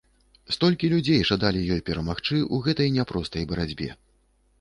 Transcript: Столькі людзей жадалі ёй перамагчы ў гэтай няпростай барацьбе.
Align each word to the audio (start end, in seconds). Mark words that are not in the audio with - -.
Столькі 0.53 0.87
людзей 0.93 1.19
жадалі 1.29 1.61
ёй 1.75 1.83
перамагчы 1.89 2.37
ў 2.53 2.57
гэтай 2.69 2.89
няпростай 2.97 3.47
барацьбе. 3.53 3.91